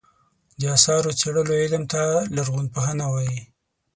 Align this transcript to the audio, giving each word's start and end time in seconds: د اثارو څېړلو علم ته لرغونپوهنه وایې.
د 0.59 0.61
اثارو 0.75 1.11
څېړلو 1.19 1.53
علم 1.61 1.83
ته 1.91 2.01
لرغونپوهنه 2.35 3.05
وایې. 3.13 3.41